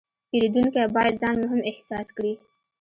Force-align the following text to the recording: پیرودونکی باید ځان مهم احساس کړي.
پیرودونکی 0.29 0.83
باید 0.95 1.19
ځان 1.21 1.35
مهم 1.43 1.61
احساس 1.71 2.07
کړي. 2.15 2.33